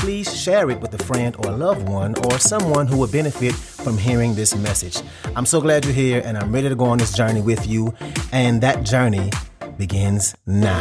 [0.00, 3.52] please share it with a friend or a loved one or someone who would benefit
[3.54, 4.98] from hearing this message.
[5.36, 7.92] I'm so glad you're here and I'm ready to go on this journey with you.
[8.32, 9.30] And that journey
[9.76, 10.80] begins now.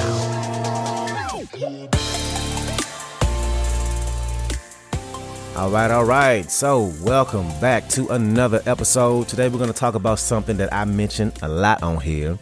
[5.58, 6.50] All right, all right.
[6.50, 9.28] So, welcome back to another episode.
[9.28, 12.40] Today, we're going to talk about something that I mentioned a lot on here,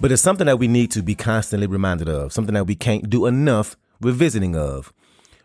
[0.00, 3.08] but it's something that we need to be constantly reminded of, something that we can't
[3.08, 4.92] do enough revisiting of.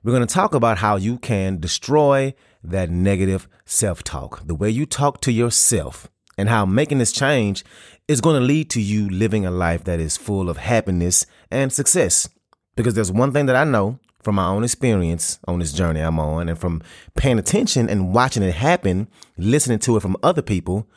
[0.03, 2.33] We're going to talk about how you can destroy
[2.63, 7.63] that negative self talk, the way you talk to yourself, and how making this change
[8.07, 11.71] is going to lead to you living a life that is full of happiness and
[11.71, 12.27] success.
[12.75, 16.19] Because there's one thing that I know from my own experience on this journey I'm
[16.19, 16.81] on, and from
[17.15, 20.89] paying attention and watching it happen, listening to it from other people,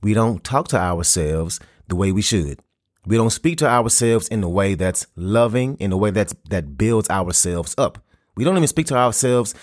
[0.00, 2.60] we don't talk to ourselves the way we should.
[3.04, 6.78] We don't speak to ourselves in a way that's loving, in a way that's that
[6.78, 7.98] builds ourselves up.
[8.36, 9.54] We don't even speak to ourselves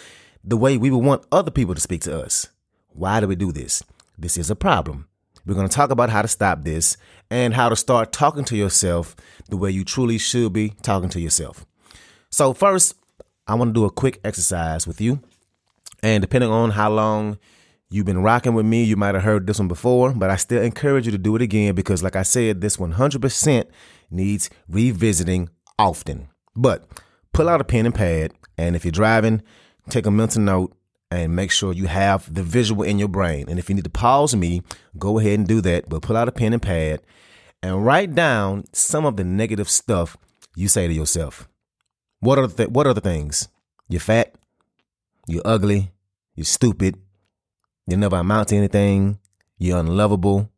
[0.44, 2.48] the way we would want other people to speak to us.
[2.90, 3.84] Why do we do this?
[4.18, 5.08] This is a problem.
[5.46, 6.98] We're going to talk about how to stop this
[7.30, 9.16] and how to start talking to yourself
[9.50, 11.66] the way you truly should be talking to yourself.
[12.30, 12.96] So, first,
[13.46, 15.22] I want to do a quick exercise with you.
[16.02, 17.38] And depending on how long
[17.90, 20.62] you've been rocking with me, you might have heard this one before, but I still
[20.62, 23.66] encourage you to do it again because, like I said, this 100%
[24.10, 26.30] needs revisiting often.
[26.56, 26.86] But
[27.34, 29.42] pull out a pen and pad and if you're driving,
[29.90, 30.76] take a mental note
[31.12, 33.48] and make sure you have the visual in your brain.
[33.48, 34.62] And if you need to pause me,
[34.98, 35.88] go ahead and do that.
[35.88, 37.02] But pull out a pen and pad
[37.62, 40.18] and write down some of the negative stuff
[40.56, 41.48] you say to yourself.
[42.20, 43.48] What are the what are the things?
[43.90, 44.36] You're fat.
[45.28, 45.92] You're ugly.
[46.36, 46.98] You're stupid.
[47.88, 49.20] You never amount to anything.
[49.58, 50.50] You're unlovable.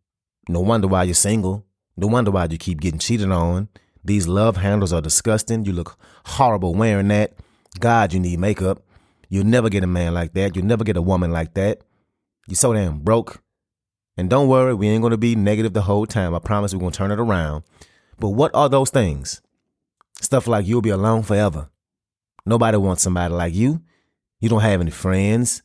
[0.48, 1.66] No wonder why you're single.
[1.98, 3.70] No wonder why you keep getting cheated on.
[4.04, 5.66] These love handles are disgusting.
[5.66, 7.34] You look horrible wearing that.
[7.80, 8.84] God, you need makeup.
[9.30, 10.56] You'll never get a man like that.
[10.56, 11.82] You'll never get a woman like that.
[12.48, 13.42] You're so damn broke.
[14.18, 16.34] And don't worry, we ain't gonna be negative the whole time.
[16.34, 17.64] I promise we're gonna turn it around.
[18.20, 19.42] But what are those things?
[20.22, 21.70] Stuff like you'll be alone forever.
[22.46, 23.82] Nobody wants somebody like you.
[24.40, 25.62] You don't have any friends.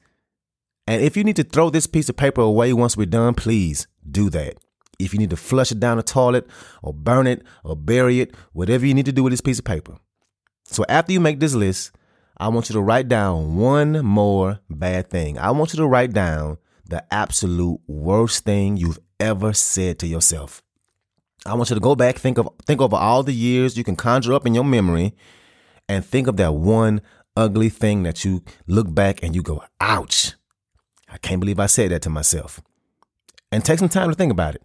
[0.87, 3.87] And if you need to throw this piece of paper away once we're done, please
[4.11, 4.57] do that.
[4.99, 6.47] If you need to flush it down the toilet
[6.83, 9.65] or burn it or bury it, whatever you need to do with this piece of
[9.65, 9.97] paper.
[10.65, 11.93] So after you make this list,
[12.41, 15.39] I want you to write down one more bad thing.
[15.39, 16.57] I want you to write down
[16.87, 20.63] the absolute worst thing you've ever said to yourself.
[21.45, 23.95] I want you to go back, think of think over all the years you can
[23.95, 25.15] conjure up in your memory,
[25.87, 27.03] and think of that one
[27.37, 30.33] ugly thing that you look back and you go, ouch.
[31.11, 32.63] I can't believe I said that to myself.
[33.53, 34.63] And take some time to think about it.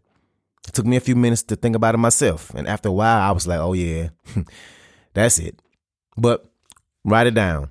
[0.66, 2.54] It took me a few minutes to think about it myself.
[2.54, 4.10] And after a while, I was like, oh yeah,
[5.14, 5.62] that's it.
[6.16, 6.50] But
[7.06, 7.70] Write it down.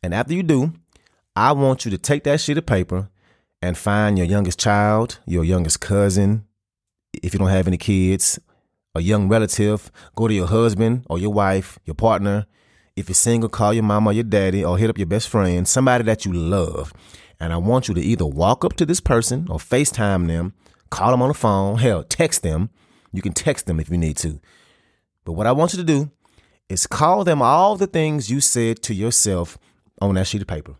[0.00, 0.72] And after you do,
[1.34, 3.10] I want you to take that sheet of paper
[3.60, 6.44] and find your youngest child, your youngest cousin,
[7.12, 8.38] if you don't have any kids,
[8.94, 12.46] a young relative, go to your husband or your wife, your partner.
[12.94, 15.66] If you're single, call your mama or your daddy or hit up your best friend,
[15.66, 16.92] somebody that you love.
[17.40, 20.54] And I want you to either walk up to this person or FaceTime them,
[20.90, 22.70] call them on the phone, hell, text them.
[23.12, 24.40] You can text them if you need to.
[25.24, 26.12] But what I want you to do
[26.68, 29.58] is call them all the things you said to yourself
[30.00, 30.76] on that sheet of paper.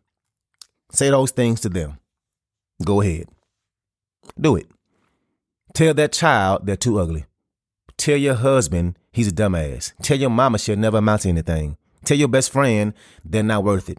[0.93, 1.99] Say those things to them.
[2.85, 3.29] Go ahead.
[4.39, 4.67] Do it.
[5.75, 7.27] Tell that child they're too ugly.
[7.97, 9.93] Tell your husband he's a dumbass.
[10.03, 11.77] Tell your mama she'll never amount to anything.
[12.05, 12.93] Tell your best friend
[13.25, 13.99] they're not worth it.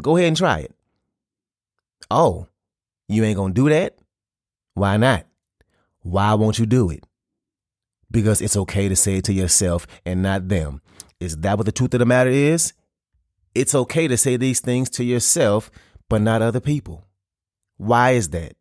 [0.00, 0.74] Go ahead and try it.
[2.10, 2.48] Oh,
[3.08, 3.98] you ain't gonna do that?
[4.74, 5.26] Why not?
[6.02, 7.04] Why won't you do it?
[8.14, 10.80] Because it's okay to say it to yourself and not them.
[11.18, 12.72] Is that what the truth of the matter is?
[13.56, 15.68] It's okay to say these things to yourself,
[16.08, 17.04] but not other people.
[17.76, 18.54] Why is that?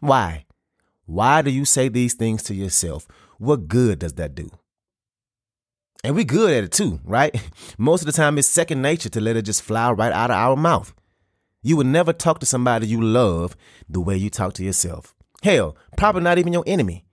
[0.00, 0.46] Why?
[1.04, 3.06] Why do you say these things to yourself?
[3.36, 4.50] What good does that do?
[6.02, 7.38] And we're good at it too, right?
[7.78, 10.36] Most of the time, it's second nature to let it just fly right out of
[10.36, 10.94] our mouth.
[11.62, 13.56] You would never talk to somebody you love
[13.90, 15.14] the way you talk to yourself.
[15.42, 17.04] Hell, probably not even your enemy.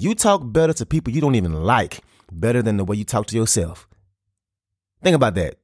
[0.00, 2.00] You talk better to people you don't even like
[2.30, 3.88] better than the way you talk to yourself.
[5.02, 5.56] Think about that.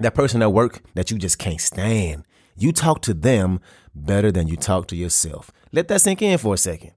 [0.00, 2.24] that person at work that you just can't stand.
[2.56, 3.60] You talk to them
[3.94, 5.50] better than you talk to yourself.
[5.70, 6.92] Let that sink in for a second.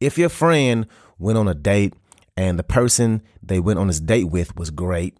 [0.00, 0.86] If your friend
[1.18, 1.94] went on a date
[2.36, 5.18] and the person they went on this date with was great,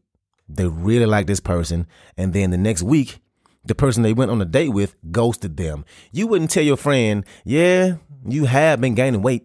[0.48, 3.18] they really liked this person, and then the next week,
[3.64, 5.84] the person they went on a date with ghosted them.
[6.12, 9.44] You wouldn't tell your friend, yeah, you have been gaining weight.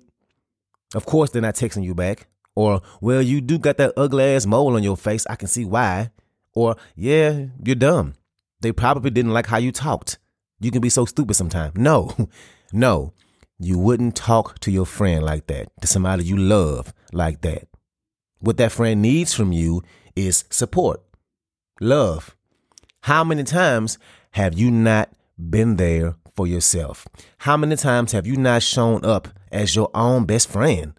[0.94, 2.28] Of course, they're not texting you back.
[2.56, 5.26] Or, well, you do got that ugly ass mole on your face.
[5.28, 6.12] I can see why.
[6.54, 8.16] Or, yeah, you're dumb.
[8.60, 10.20] They probably didn't like how you talked.
[10.60, 11.76] You can be so stupid sometimes.
[11.76, 12.12] No,
[12.74, 13.14] no,
[13.58, 17.68] you wouldn't talk to your friend like that, to somebody you love like that.
[18.40, 19.84] What that friend needs from you
[20.16, 21.02] is support,
[21.80, 22.36] love.
[23.02, 23.98] How many times
[24.32, 27.08] have you not been there for yourself?
[27.40, 30.94] How many times have you not shown up as your own best friend?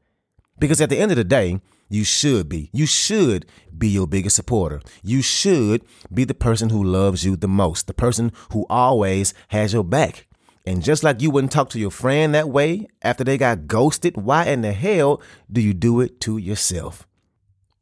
[0.59, 2.71] Because at the end of the day, you should be.
[2.73, 3.45] You should
[3.77, 4.81] be your biggest supporter.
[5.03, 5.83] You should
[6.13, 10.27] be the person who loves you the most, the person who always has your back.
[10.65, 14.17] And just like you wouldn't talk to your friend that way after they got ghosted,
[14.17, 15.21] why in the hell
[15.51, 17.07] do you do it to yourself?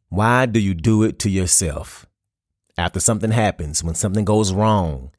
[0.08, 2.06] Why do you do it to yourself?
[2.76, 5.12] After something happens, when something goes wrong,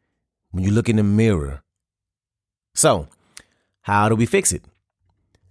[0.49, 1.63] when you look in the mirror.
[2.73, 3.07] So,
[3.81, 4.65] how do we fix it?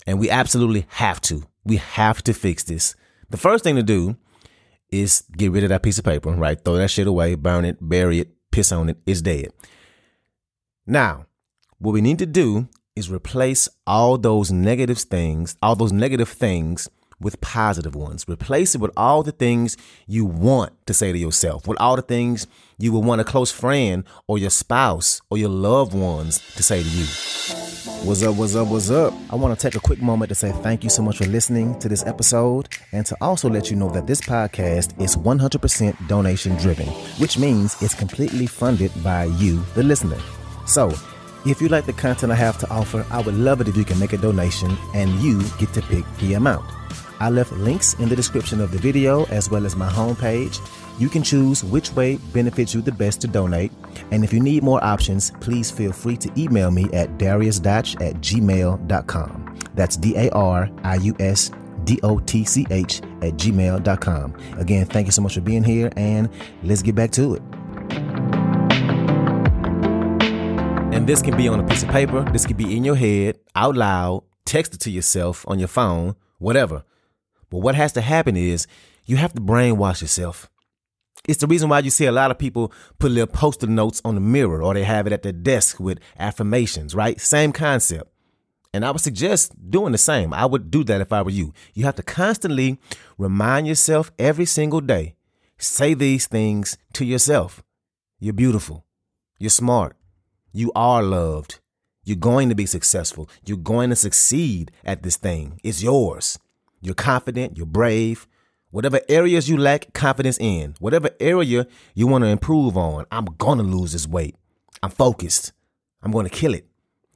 [0.07, 1.45] And we absolutely have to.
[1.65, 2.95] We have to fix this.
[3.31, 4.17] The first thing to do
[4.91, 6.63] is get rid of that piece of paper, right?
[6.63, 8.99] Throw that shit away, burn it, bury it, piss on it.
[9.07, 9.53] It's dead.
[10.87, 11.27] Now,
[11.79, 16.89] what we need to do is replace all those negative things, all those negative things
[17.21, 18.25] with positive ones.
[18.29, 19.77] Replace it with all the things
[20.07, 22.47] you want to say to yourself, with all the things
[22.79, 26.83] you would want a close friend or your spouse or your loved ones to say
[26.83, 27.05] to you.
[28.03, 29.13] What's up, what's up, what's up?
[29.31, 31.79] I want to take a quick moment to say thank you so much for listening
[31.81, 36.57] to this episode and to also let you know that this podcast is 100% donation
[36.57, 36.87] driven,
[37.19, 40.19] which means it's completely funded by you, the listener.
[40.67, 40.93] So,
[41.47, 43.85] if you like the content I have to offer, I would love it if you
[43.85, 46.71] can make a donation and you get to pick the amount.
[47.21, 50.59] I left links in the description of the video as well as my homepage.
[50.99, 53.73] You can choose which way benefits you the best to donate.
[54.11, 58.17] And if you need more options, please feel free to email me at dariusdotch at
[58.17, 59.59] gmail.com.
[59.75, 61.51] That's D A R I U S
[61.85, 64.35] D O T C H at gmail.com.
[64.59, 66.29] Again, thank you so much for being here, and
[66.63, 67.43] let's get back to it.
[70.93, 73.39] And this can be on a piece of paper, this can be in your head,
[73.55, 76.83] out loud, text it to yourself on your phone, whatever.
[77.51, 78.67] But what has to happen is
[79.05, 80.49] you have to brainwash yourself.
[81.29, 84.15] It's the reason why you see a lot of people put little post-it notes on
[84.15, 87.21] the mirror or they have it at their desk with affirmations, right?
[87.21, 88.11] Same concept.
[88.73, 90.33] And I would suggest doing the same.
[90.33, 91.53] I would do that if I were you.
[91.75, 92.79] You have to constantly
[93.19, 95.17] remind yourself every single day.
[95.59, 97.63] Say these things to yourself.
[98.19, 98.87] You're beautiful.
[99.39, 99.97] You're smart.
[100.53, 101.59] You are loved.
[102.05, 103.29] You're going to be successful.
[103.45, 105.61] You're going to succeed at this thing.
[105.63, 106.39] It's yours.
[106.81, 108.27] You're confident, you're brave.
[108.71, 113.59] Whatever areas you lack confidence in, whatever area you want to improve on, I'm going
[113.59, 114.37] to lose this weight.
[114.83, 115.53] I'm focused.
[116.03, 116.67] I'm going to kill it.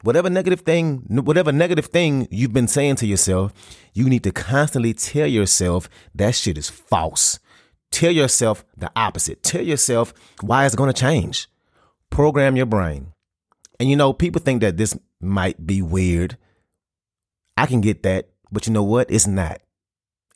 [0.03, 3.53] Whatever negative thing, whatever negative thing you've been saying to yourself,
[3.95, 7.39] you need to constantly tell yourself that shit is false.
[7.91, 9.43] Tell yourself the opposite.
[9.43, 11.49] Tell yourself why it's going to change.
[12.11, 13.13] Program your brain.
[13.81, 16.37] And you know, people think that this might be weird.
[17.57, 18.29] I can get that.
[18.51, 19.11] But you know what?
[19.11, 19.61] It's not.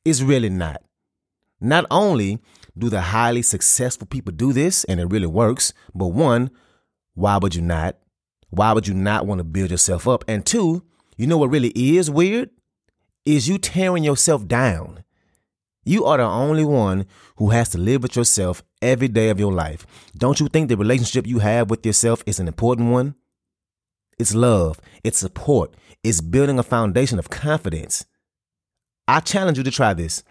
[0.04, 0.82] It's really not.
[1.60, 2.40] Not only
[2.76, 6.50] do the highly successful people do this and it really works, but one,
[7.14, 7.96] why would you not?
[8.50, 10.24] Why would you not want to build yourself up?
[10.28, 10.84] And two,
[11.16, 12.50] you know what really is weird?
[13.24, 15.04] Is you tearing yourself down.
[15.84, 19.52] You are the only one who has to live with yourself every day of your
[19.52, 19.86] life.
[20.16, 23.14] Don't you think the relationship you have with yourself is an important one?
[24.18, 25.74] It's love, it's support,
[26.08, 28.06] it's building a foundation of confidence.
[29.06, 30.22] I challenge you to try this.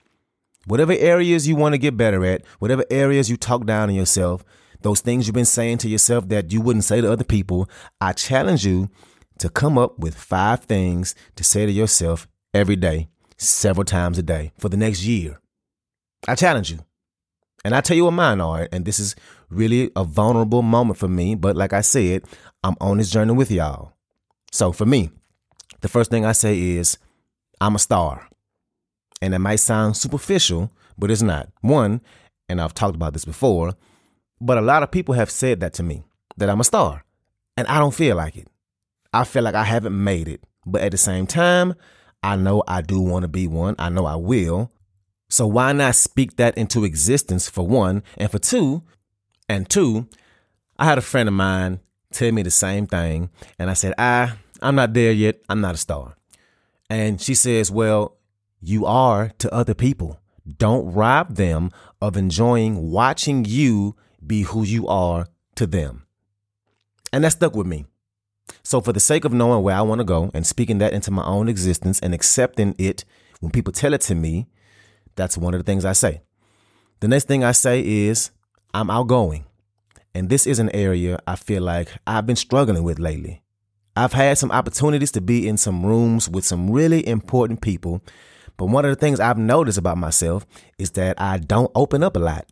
[0.65, 4.43] Whatever areas you want to get better at, whatever areas you talk down on yourself,
[4.81, 7.69] those things you've been saying to yourself that you wouldn't say to other people,
[8.01, 8.89] I challenge you
[9.37, 13.07] to come up with five things to say to yourself every day,
[13.37, 15.39] several times a day for the next year.
[16.27, 16.79] I challenge you.
[17.63, 18.67] And I tell you what mine are.
[18.71, 19.15] And this is
[19.51, 21.35] really a vulnerable moment for me.
[21.35, 22.23] But like I said,
[22.63, 23.93] I'm on this journey with y'all.
[24.51, 25.11] So for me,
[25.81, 26.97] the first thing I say is,
[27.59, 28.27] I'm a star.
[29.21, 31.49] And it might sound superficial, but it's not.
[31.61, 32.01] One,
[32.49, 33.73] and I've talked about this before,
[34.39, 36.03] but a lot of people have said that to me
[36.37, 37.03] that I'm a star.
[37.55, 38.47] And I don't feel like it.
[39.13, 40.43] I feel like I haven't made it.
[40.65, 41.73] But at the same time,
[42.21, 43.75] I know I do want to be one.
[43.79, 44.71] I know I will.
[45.29, 48.03] So why not speak that into existence for one?
[48.17, 48.83] And for two,
[49.49, 50.07] And two,
[50.77, 51.79] I had a friend of mine
[52.11, 53.29] tell me the same thing.
[53.57, 55.41] And I said, I, I'm not there yet.
[55.49, 56.15] I'm not a star.
[56.89, 58.17] And she says, Well,
[58.61, 60.19] you are to other people.
[60.57, 61.71] Don't rob them
[62.01, 63.95] of enjoying watching you
[64.25, 66.05] be who you are to them.
[67.11, 67.85] And that stuck with me.
[68.63, 71.11] So, for the sake of knowing where I want to go and speaking that into
[71.11, 73.03] my own existence and accepting it
[73.39, 74.47] when people tell it to me,
[75.15, 76.21] that's one of the things I say.
[76.99, 78.31] The next thing I say is,
[78.73, 79.45] I'm outgoing.
[80.13, 83.41] And this is an area I feel like I've been struggling with lately.
[83.97, 88.03] I've had some opportunities to be in some rooms with some really important people.
[88.55, 90.45] But one of the things I've noticed about myself
[90.77, 92.45] is that I don't open up a lot.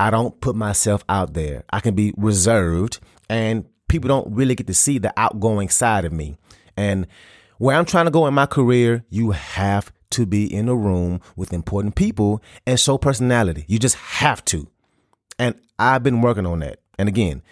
[0.00, 1.64] I don't put myself out there.
[1.70, 6.12] I can be reserved and people don't really get to see the outgoing side of
[6.12, 6.38] me.
[6.74, 7.06] And
[7.58, 11.20] where I'm trying to go in my career, you have to be in a room
[11.36, 13.66] with important people and show personality.
[13.68, 14.68] You just have to.
[15.38, 16.80] And I've been working on that.
[16.98, 17.42] And again,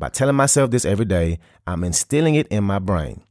[0.00, 3.22] by telling myself this every day, I'm instilling it in my brain.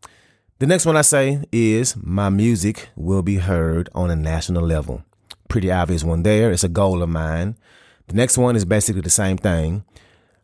[0.59, 5.03] The next one I say is my music will be heard on a national level.
[5.47, 6.51] Pretty obvious one there.
[6.51, 7.57] It's a goal of mine.
[8.07, 9.83] The next one is basically the same thing.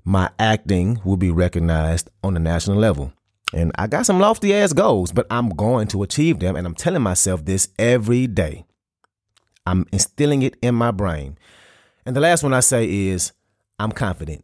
[0.03, 3.13] My acting will be recognized on a national level.
[3.53, 6.55] And I got some lofty ass goals, but I'm going to achieve them.
[6.55, 8.65] And I'm telling myself this every day.
[9.67, 11.37] I'm instilling it in my brain.
[12.03, 13.31] And the last one I say is
[13.77, 14.43] I'm confident.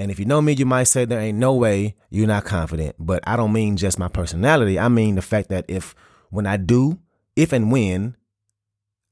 [0.00, 2.96] And if you know me, you might say there ain't no way you're not confident.
[2.98, 4.78] But I don't mean just my personality.
[4.78, 5.94] I mean the fact that if
[6.30, 6.98] when I do,
[7.36, 8.16] if and when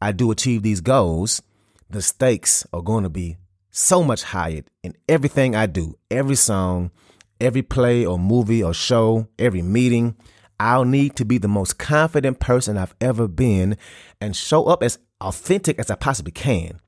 [0.00, 1.42] I do achieve these goals,
[1.90, 3.37] the stakes are going to be
[3.71, 6.90] so much higher in everything I do, every song,
[7.38, 10.16] every play or movie or show, every meeting.
[10.59, 13.76] I'll need to be the most confident person I've ever been
[14.23, 16.80] and show up as authentic as I possibly can.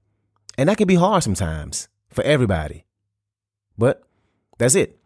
[0.56, 2.86] And that can be hard sometimes for everybody.
[3.80, 4.02] But
[4.58, 4.98] that's it.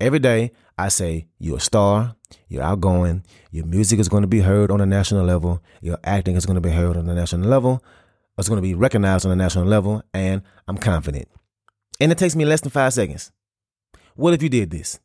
[0.00, 2.16] Every day I say, You're a star,
[2.48, 6.34] you're outgoing, your music is going to be heard on a national level, your acting
[6.34, 7.80] is going to be heard on a national level,
[8.36, 11.28] it's going to be recognized on a national level, and I'm confident.
[12.00, 13.30] And it takes me less than five seconds.
[14.16, 14.98] What if you did this?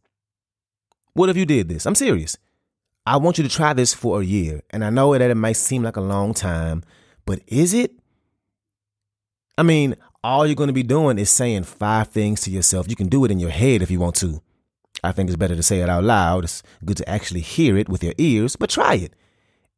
[1.14, 1.86] What if you did this?
[1.86, 2.36] I'm serious.
[3.06, 4.62] I want you to try this for a year.
[4.72, 6.84] And I know that it might seem like a long time,
[7.26, 7.92] but is it?
[9.56, 12.90] I mean, all you're going to be doing is saying five things to yourself.
[12.90, 14.42] You can do it in your head if you want to.
[15.04, 16.46] I think it's better to say it out loud.
[16.46, 19.14] It's good to actually hear it with your ears, but try it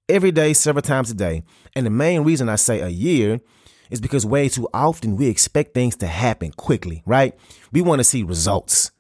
[0.08, 1.44] every day, several times a day.
[1.76, 3.42] And the main reason I say a year
[3.90, 7.34] is because way too often we expect things to happen quickly, right?
[7.72, 8.92] We want to see results.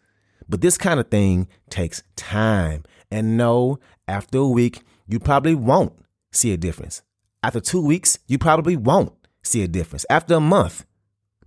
[0.48, 2.84] But this kind of thing takes time.
[3.12, 5.94] And no, after a week, you probably won't
[6.32, 7.02] see a difference.
[7.44, 10.06] After two weeks, you probably won't see a difference.
[10.10, 10.86] After a month,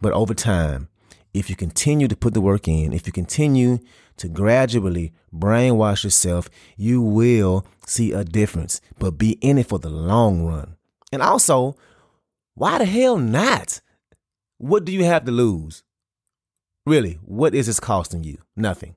[0.01, 0.89] but over time,
[1.35, 3.79] if you continue to put the work in, if you continue
[4.17, 9.91] to gradually brainwash yourself, you will see a difference, but be in it for the
[9.91, 10.77] long run.
[11.13, 11.77] And also,
[12.55, 13.81] why the hell not?
[14.59, 15.85] What do you have to lose?
[16.85, 18.39] Really, what is this costing you?
[18.57, 18.97] Nothing.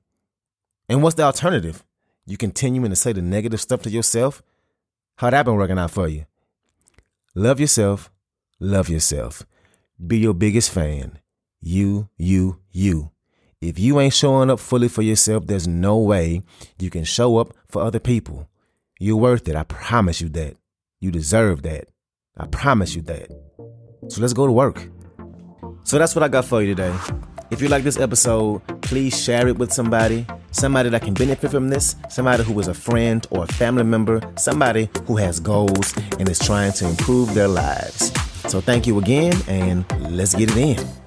[0.88, 1.84] And what's the alternative?
[2.26, 4.42] You continuing to say the negative stuff to yourself?
[5.16, 6.26] How that been working out for you?
[7.34, 8.10] Love yourself,
[8.58, 9.46] love yourself.
[10.04, 11.18] Be your biggest fan.
[11.60, 13.12] You, you, you.
[13.60, 16.42] If you ain't showing up fully for yourself, there's no way
[16.80, 18.48] you can show up for other people.
[18.98, 19.54] You're worth it.
[19.54, 20.56] I promise you that.
[21.00, 21.84] You deserve that.
[22.36, 23.30] I promise you that.
[24.08, 24.88] So let's go to work.
[25.84, 26.96] So that's what I got for you today.
[27.52, 31.68] If you like this episode, please share it with somebody, somebody that can benefit from
[31.68, 36.28] this, somebody who is a friend or a family member, somebody who has goals and
[36.28, 38.10] is trying to improve their lives.
[38.48, 41.01] So thank you again, and let's get it in.